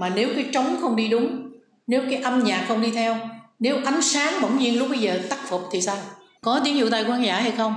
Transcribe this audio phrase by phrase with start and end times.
[0.00, 1.52] mà nếu cái trống không đi đúng,
[1.86, 3.16] nếu cái âm nhạc không đi theo,
[3.58, 5.96] nếu ánh sáng bỗng nhiên lúc bây giờ tắt phục thì sao?
[6.40, 7.74] Có tiếng dụ tay của khán giả hay không?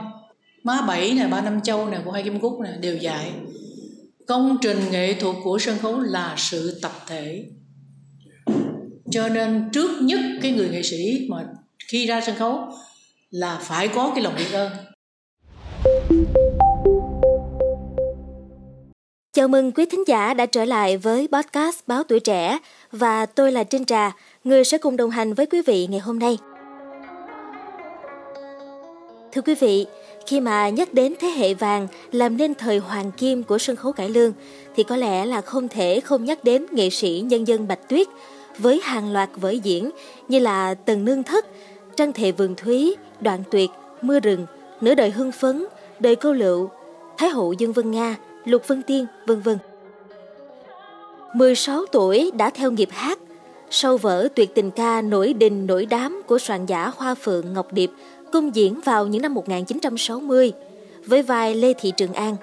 [0.63, 3.31] Má bảy nè, ba năm châu nè, của hai kim cúc nè, đều dạy.
[4.27, 7.45] Công trình nghệ thuật của sân khấu là sự tập thể.
[9.11, 11.45] Cho nên trước nhất cái người nghệ sĩ mà
[11.87, 12.67] khi ra sân khấu
[13.31, 14.71] là phải có cái lòng biết ơn.
[19.35, 22.59] Chào mừng quý thính giả đã trở lại với podcast Báo Tuổi Trẻ
[22.91, 24.11] và tôi là Trinh Trà,
[24.43, 26.37] người sẽ cùng đồng hành với quý vị ngày hôm nay.
[29.31, 29.85] Thưa quý vị,
[30.27, 33.91] khi mà nhắc đến thế hệ vàng làm nên thời hoàng kim của sân khấu
[33.91, 34.33] cải lương
[34.75, 38.07] thì có lẽ là không thể không nhắc đến nghệ sĩ nhân dân Bạch Tuyết
[38.57, 39.89] với hàng loạt vở diễn
[40.27, 41.45] như là Tần Nương Thất,
[41.95, 43.69] Trăng Thệ Vườn Thúy, Đoạn Tuyệt,
[44.01, 44.45] Mưa Rừng,
[44.81, 45.65] Nửa Đời Hưng Phấn,
[45.99, 46.69] Đời Câu Lựu,
[47.17, 49.57] Thái Hậu Dương Vân Nga, Lục Vân Tiên, vân vân.
[51.35, 53.19] 16 tuổi đã theo nghiệp hát,
[53.69, 57.73] sau vở tuyệt tình ca nổi đình nổi đám của soạn giả Hoa Phượng Ngọc
[57.73, 57.91] Điệp
[58.31, 60.53] cung diễn vào những năm 1960
[61.05, 62.35] với vai Lê Thị Trường An.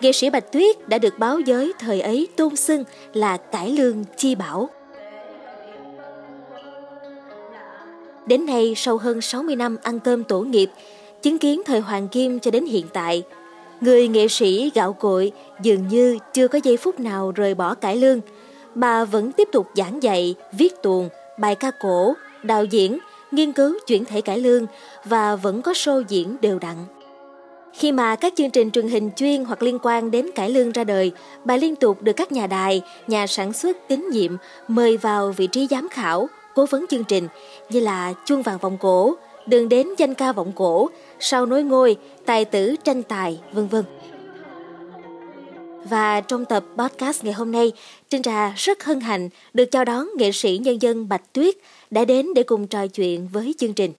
[0.00, 4.04] Nghệ sĩ Bạch Tuyết đã được báo giới thời ấy tôn xưng là cải lương
[4.16, 4.70] chi bảo.
[8.26, 10.70] Đến nay, sau hơn 60 năm ăn cơm tổ nghiệp,
[11.22, 13.22] chứng kiến thời Hoàng Kim cho đến hiện tại,
[13.82, 17.96] người nghệ sĩ gạo cội dường như chưa có giây phút nào rời bỏ cải
[17.96, 18.20] lương.
[18.74, 22.98] Bà vẫn tiếp tục giảng dạy, viết tuồng, bài ca cổ, đạo diễn,
[23.30, 24.66] nghiên cứu chuyển thể cải lương
[25.04, 26.76] và vẫn có show diễn đều đặn.
[27.72, 30.84] Khi mà các chương trình truyền hình chuyên hoặc liên quan đến cải lương ra
[30.84, 31.12] đời,
[31.44, 34.36] bà liên tục được các nhà đài, nhà sản xuất tín nhiệm
[34.68, 37.28] mời vào vị trí giám khảo, cố vấn chương trình
[37.70, 39.14] như là chuông vàng vòng cổ,
[39.46, 40.90] đường đến danh ca vọng cổ,
[41.20, 43.84] sau nối ngôi, tài tử tranh tài, vân vân.
[45.84, 47.72] Và trong tập podcast ngày hôm nay,
[48.08, 51.54] Trinh Trà rất hân hạnh được chào đón nghệ sĩ nhân dân Bạch Tuyết
[51.90, 53.92] đã đến để cùng trò chuyện với chương trình.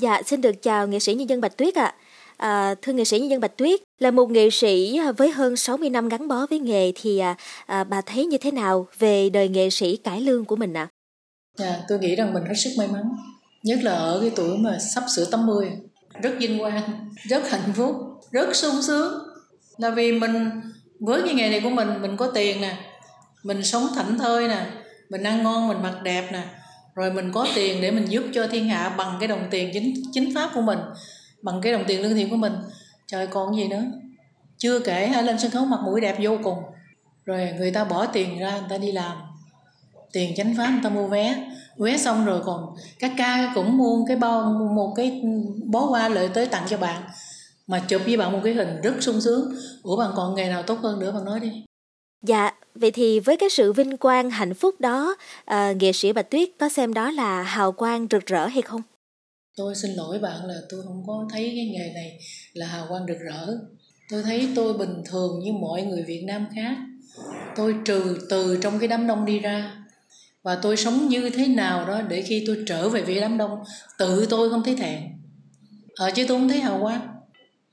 [0.00, 1.94] Dạ, xin được chào nghệ sĩ nhân dân Bạch Tuyết ạ.
[2.36, 2.74] À.
[2.82, 6.08] thưa nghệ sĩ nhân dân Bạch Tuyết, là một nghệ sĩ với hơn 60 năm
[6.08, 9.70] gắn bó với nghề thì à, à, bà thấy như thế nào về đời nghệ
[9.70, 10.88] sĩ cải lương của mình ạ?
[10.90, 10.92] À?
[11.58, 13.02] Dạ, tôi nghĩ rằng mình hết sức may mắn,
[13.62, 15.70] nhất là ở cái tuổi mà sắp sửa 80,
[16.22, 17.96] rất vinh quang, rất hạnh phúc,
[18.30, 19.22] rất sung sướng.
[19.76, 20.50] Là vì mình
[21.00, 22.76] với cái nghề này của mình, mình có tiền nè,
[23.42, 24.66] mình sống thảnh thơi nè,
[25.08, 26.42] mình ăn ngon, mình mặc đẹp nè,
[26.94, 29.94] rồi mình có tiền để mình giúp cho thiên hạ bằng cái đồng tiền chính
[30.12, 30.78] chính pháp của mình
[31.42, 32.52] bằng cái đồng tiền lương thiện của mình.
[33.06, 33.82] Trời còn gì nữa?
[34.58, 36.58] Chưa kể hay lên sân khấu mặt mũi đẹp vô cùng.
[37.24, 39.16] Rồi người ta bỏ tiền ra người ta đi làm
[40.12, 41.46] tiền chánh pháp người ta mua vé
[41.78, 45.22] vé xong rồi còn các ca cũng mua cái bao một cái
[45.64, 47.02] bó hoa lợi tới tặng cho bạn
[47.66, 50.62] mà chụp với bạn một cái hình rất sung sướng ủa bạn còn nghề nào
[50.62, 51.64] tốt hơn nữa bạn nói đi
[52.22, 56.30] Dạ, vậy thì với cái sự vinh quang hạnh phúc đó, à, nghệ sĩ Bạch
[56.30, 58.82] Tuyết có xem đó là hào quang rực rỡ hay không?
[59.56, 62.18] Tôi xin lỗi bạn là tôi không có thấy cái nghề này
[62.52, 63.46] là hào quang rực rỡ.
[64.10, 66.76] Tôi thấy tôi bình thường như mọi người Việt Nam khác.
[67.56, 69.85] Tôi trừ từ trong cái đám đông đi ra
[70.46, 73.50] và tôi sống như thế nào đó để khi tôi trở về với đám đông,
[73.98, 75.02] tự tôi không thấy thẹn.
[75.96, 77.00] ở chứ tôi không thấy hào quang.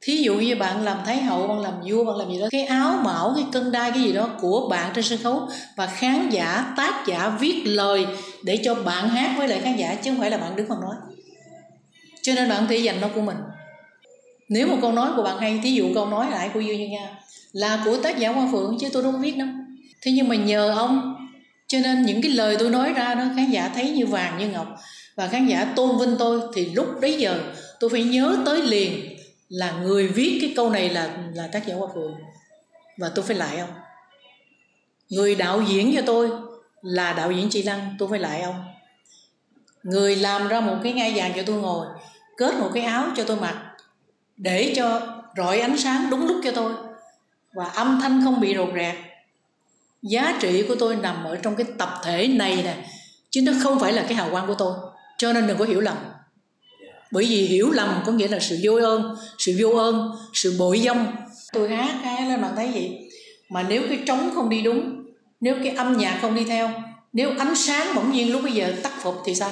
[0.02, 2.64] Thí dụ như bạn làm thái hậu, bạn làm vua, bạn làm gì đó, cái
[2.64, 6.30] áo mão, cái cân đai, cái gì đó của bạn trên sân khấu và khán
[6.30, 8.06] giả, tác giả viết lời
[8.44, 10.76] để cho bạn hát với lại khán giả, chứ không phải là bạn đứng mà
[10.82, 10.96] nói.
[12.22, 13.38] Cho nên bạn thể dành nó của mình.
[14.50, 16.88] Nếu một câu nói của bạn hay, thí dụ câu nói lại của Dương Như
[16.88, 17.10] Nga
[17.52, 19.48] là của tác giả Hoa Phượng, chứ tôi đâu viết đâu.
[20.02, 21.23] Thế nhưng mà nhờ ông
[21.74, 24.48] cho nên những cái lời tôi nói ra đó, khán giả thấy như vàng như
[24.48, 24.68] ngọc.
[25.16, 27.40] Và khán giả tôn vinh tôi, thì lúc đấy giờ
[27.80, 29.18] tôi phải nhớ tới liền
[29.50, 32.16] là người viết cái câu này là là tác giả Hoa Phượng.
[32.98, 33.70] Và tôi phải lại ông.
[35.10, 36.30] Người đạo diễn cho tôi
[36.82, 38.66] là đạo diễn Chị Lăng, tôi phải lại ông.
[39.84, 41.88] Người làm ra một cái ngai vàng cho tôi ngồi,
[42.38, 43.56] kết một cái áo cho tôi mặc,
[44.38, 45.02] để cho
[45.38, 46.74] rọi ánh sáng đúng lúc cho tôi.
[47.54, 48.96] Và âm thanh không bị rột rạc
[50.03, 52.75] giá trị của tôi nằm ở trong cái tập thể này nè,
[53.30, 54.74] chứ nó không phải là cái hào quang của tôi.
[55.18, 55.98] Cho nên đừng có hiểu lầm.
[57.12, 60.80] Bởi vì hiểu lầm có nghĩa là sự vô ơn, sự vô ơn, sự bội
[60.80, 61.06] dông.
[61.54, 62.92] Tôi hát cái lên bạn thấy gì
[63.50, 65.06] mà nếu cái trống không đi đúng,
[65.42, 66.69] nếu cái âm nhạc không đi theo,
[67.13, 69.51] nếu ánh sáng bỗng nhiên lúc bây giờ tắt phục thì sao?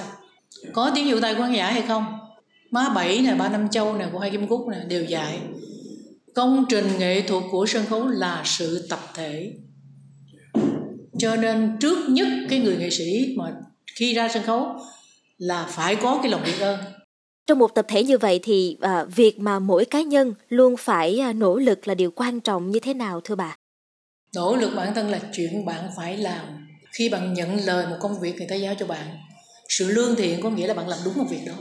[0.74, 2.06] Có tiếng dụ tay của khán giả hay không?
[2.72, 5.40] Má bảy nè, ba năm châu nè, của hai kim cúc nè, đều dạy.
[6.36, 9.52] Công trình nghệ thuật của sân khấu là sự tập thể
[11.18, 13.54] cho nên trước nhất cái người nghệ sĩ mà
[13.96, 14.76] khi ra sân khấu
[15.38, 16.80] là phải có cái lòng biết ơn
[17.48, 21.20] trong một tập thể như vậy thì à, việc mà mỗi cá nhân luôn phải
[21.20, 23.56] à, nỗ lực là điều quan trọng như thế nào thưa bà?
[24.36, 26.68] Nỗ lực bản thân là chuyện bạn phải làm.
[26.94, 29.08] khi bạn nhận lời một công việc người ta giao cho bạn
[29.70, 31.54] sự lương thiện có nghĩa là bạn làm đúng một việc đó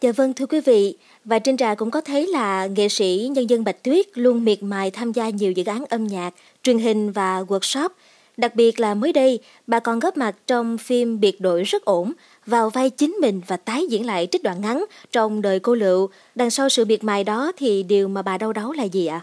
[0.00, 3.50] Dạ vâng thưa quý vị, và trên trà cũng có thấy là nghệ sĩ nhân
[3.50, 7.12] dân Bạch Tuyết luôn miệt mài tham gia nhiều dự án âm nhạc, truyền hình
[7.12, 7.88] và workshop.
[8.36, 12.12] Đặc biệt là mới đây, bà còn góp mặt trong phim Biệt đội rất ổn,
[12.46, 16.08] vào vai chính mình và tái diễn lại trích đoạn ngắn trong đời cô Lựu.
[16.34, 19.20] Đằng sau sự biệt mài đó thì điều mà bà đau đáu là gì ạ?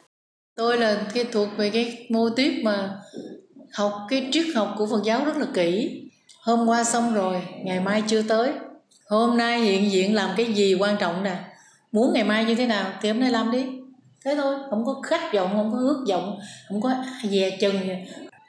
[0.55, 2.89] Tôi là cái thuộc về cái mô tiếp mà
[3.73, 6.01] học cái triết học của Phật giáo rất là kỹ.
[6.43, 8.51] Hôm qua xong rồi, ngày mai chưa tới
[9.11, 11.35] hôm nay hiện diện làm cái gì quan trọng nè
[11.91, 13.65] muốn ngày mai như thế nào thì hôm nay làm đi
[14.25, 16.93] thế thôi không có khát vọng không có ước vọng không có
[17.29, 17.79] dè chừng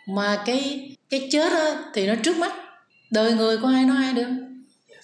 [0.09, 2.53] mà cái cái chết á, thì nó trước mắt.
[3.11, 4.29] Đời người có ai nói ai được.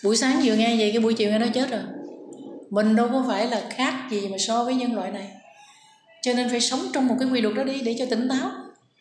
[0.04, 1.80] Buổi sáng vừa nghe vậy cái buổi chiều nghe nó chết rồi.
[2.70, 5.28] Mình đâu có phải là khác gì mà so với nhân loại này.
[6.22, 8.50] Cho nên phải sống trong một cái quy luật đó đi để cho tỉnh táo.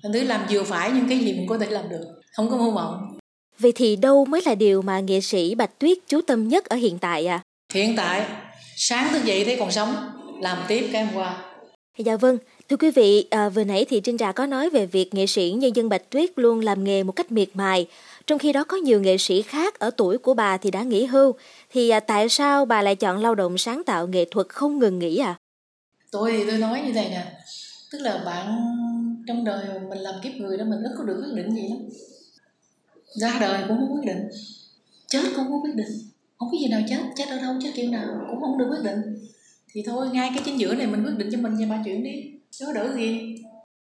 [0.04, 2.06] Thành thứ làm vừa phải những cái gì mình có thể làm được.
[2.34, 3.18] Không có mơ mộng.
[3.60, 6.76] Vậy thì đâu mới là điều mà nghệ sĩ Bạch Tuyết chú tâm nhất ở
[6.76, 7.42] hiện tại à?
[7.74, 8.26] Hiện tại,
[8.76, 9.96] sáng thức dậy thấy còn sống,
[10.42, 11.38] làm tiếp cái hôm qua.
[11.98, 12.38] Dạ vâng,
[12.70, 15.56] thưa quý vị, à, vừa nãy thì Trinh Trà có nói về việc nghệ sĩ
[15.58, 17.88] nhân dân Bạch Tuyết luôn làm nghề một cách miệt mài,
[18.28, 21.06] trong khi đó có nhiều nghệ sĩ khác ở tuổi của bà thì đã nghỉ
[21.06, 21.34] hưu.
[21.72, 25.00] Thì à, tại sao bà lại chọn lao động sáng tạo nghệ thuật không ngừng
[25.00, 25.36] nghỉ à?
[26.12, 27.26] Tôi thì tôi nói như này nè,
[27.92, 28.58] tức là bạn
[29.28, 31.80] trong đời mình làm kiếp người đó mình rất có được quyết định gì lắm
[33.16, 34.30] ra đời cũng không quyết định
[35.08, 35.88] chết cũng không quyết định
[36.38, 38.84] không có gì nào chết chết ở đâu chết kiểu nào cũng không được quyết
[38.84, 39.02] định
[39.74, 42.04] thì thôi ngay cái chính giữa này mình quyết định cho mình và ba chuyện
[42.04, 43.36] đi chứ đỡ gì.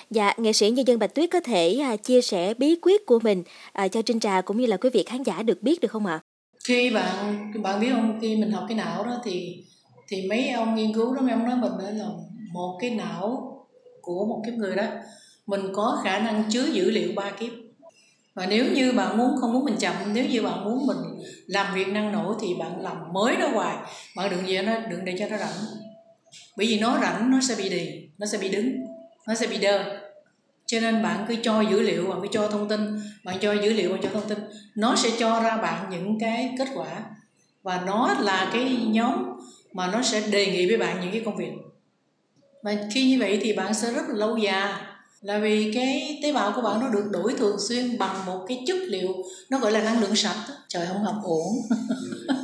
[0.09, 3.19] Dạ, nghệ sĩ nhân dân Bạch Tuyết có thể à, chia sẻ bí quyết của
[3.19, 3.43] mình
[3.73, 6.05] à, cho Trinh Trà cũng như là quý vị khán giả được biết được không
[6.05, 6.19] ạ?
[6.63, 9.63] Khi bạn bạn biết không, khi mình học cái não đó thì
[10.07, 12.05] thì mấy ông nghiên cứu đó mấy ông nói mình đó là
[12.53, 13.51] một cái não
[14.01, 14.83] của một kiếp người đó.
[15.47, 17.51] Mình có khả năng chứa dữ liệu ba kiếp
[18.35, 20.97] và nếu như bạn muốn, không muốn mình chậm, nếu như bạn muốn mình
[21.47, 23.77] làm việc năng nổ thì bạn làm mới nó hoài.
[24.15, 25.57] Bạn đừng gì nó, đừng để cho nó rảnh.
[26.57, 28.85] Bởi vì nó rảnh, nó sẽ bị đi nó sẽ bị đứng,
[29.27, 29.99] nó sẽ bị đơ.
[30.65, 33.73] Cho nên bạn cứ cho dữ liệu, bạn cứ cho thông tin, bạn cho dữ
[33.73, 34.37] liệu, bạn cho thông tin.
[34.75, 37.03] Nó sẽ cho ra bạn những cái kết quả.
[37.63, 39.23] Và nó là cái nhóm
[39.73, 41.51] mà nó sẽ đề nghị với bạn những cái công việc.
[42.63, 44.73] Và khi như vậy thì bạn sẽ rất là lâu dài
[45.25, 48.63] là vì cái tế bào của bạn nó được đổi thường xuyên bằng một cái
[48.67, 49.09] chất liệu
[49.49, 51.47] nó gọi là năng lượng sạch trời không học ổn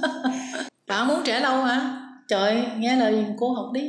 [0.87, 3.81] bạn muốn trẻ lâu hả trời nghe lời cô học đi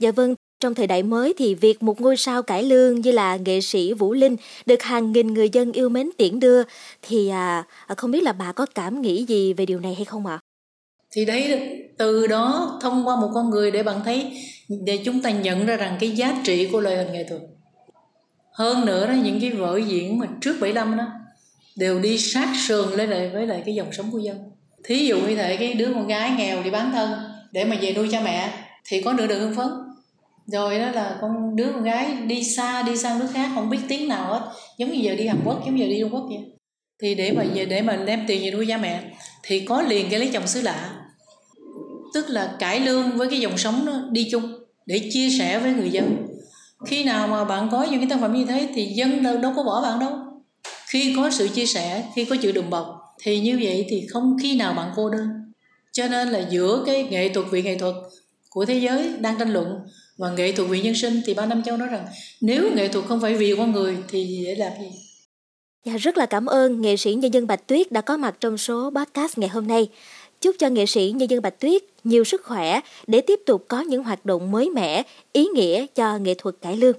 [0.00, 3.36] dạ vâng trong thời đại mới thì việc một ngôi sao cải lương như là
[3.36, 4.36] nghệ sĩ Vũ Linh
[4.66, 6.62] được hàng nghìn người dân yêu mến tiễn đưa
[7.02, 7.64] thì à,
[7.96, 10.34] không biết là bà có cảm nghĩ gì về điều này hay không ạ?
[10.34, 10.44] À?
[11.10, 11.60] Thì đấy
[11.98, 14.32] từ đó thông qua một con người để bạn thấy
[14.68, 17.40] để chúng ta nhận ra rằng cái giá trị của lời hình nghệ thuật
[18.56, 21.04] hơn nữa đó, những cái vở diễn mà trước 75 đó,
[21.76, 24.36] đều đi sát sườn lên lại, với lại cái dòng sống của dân.
[24.84, 27.10] Thí dụ như thể cái đứa con gái nghèo đi bán thân,
[27.52, 28.50] để mà về nuôi cha mẹ,
[28.84, 29.68] thì có nửa đường hưng phấn.
[30.46, 33.78] Rồi đó là con đứa con gái đi xa, đi sang nước khác, không biết
[33.88, 34.52] tiếng nào hết.
[34.78, 36.38] Giống như giờ đi hàn quốc, giống như giờ đi trung quốc vậy.
[37.02, 39.02] Thì để mà về, để mà đem tiền về nuôi cha mẹ,
[39.42, 40.90] thì có liền cái lấy chồng xứ lạ.
[42.14, 44.52] Tức là cải lương với cái dòng sống đó đi chung,
[44.86, 46.26] để chia sẻ với người dân
[46.84, 49.52] khi nào mà bạn có những cái tác phẩm như thế thì dân đâu, đâu
[49.56, 50.12] có bỏ bạn đâu.
[50.88, 52.86] Khi có sự chia sẻ khi có chữ đùm bọc
[53.22, 55.28] thì như vậy thì không khi nào bạn cô đơn.
[55.92, 57.94] Cho nên là giữa cái nghệ thuật vị nghệ thuật
[58.50, 59.78] của thế giới đang tranh luận
[60.16, 62.06] và nghệ thuật vị nhân sinh thì ba năm châu nói rằng
[62.40, 64.88] nếu nghệ thuật không phải vì con người thì để làm gì?
[65.84, 68.58] Dạ, rất là cảm ơn nghệ sĩ nhân dân Bạch Tuyết đã có mặt trong
[68.58, 69.88] số podcast ngày hôm nay.
[70.46, 73.80] Chúc cho nghệ sĩ nhân dân Bạch Tuyết nhiều sức khỏe để tiếp tục có
[73.80, 76.96] những hoạt động mới mẻ, ý nghĩa cho nghệ thuật cải lương.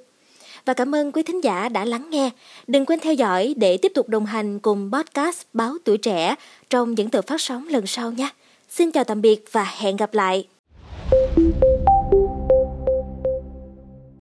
[0.66, 2.30] Và cảm ơn quý thính giả đã lắng nghe.
[2.68, 6.36] Đừng quên theo dõi để tiếp tục đồng hành cùng podcast Báo Tuổi Trẻ
[6.70, 8.30] trong những tờ phát sóng lần sau nha.
[8.70, 10.48] Xin chào tạm biệt và hẹn gặp lại.